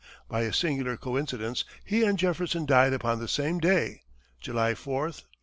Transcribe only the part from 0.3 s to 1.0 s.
a singular